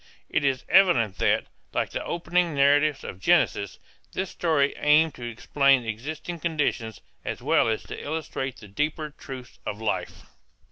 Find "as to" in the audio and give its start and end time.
7.69-8.03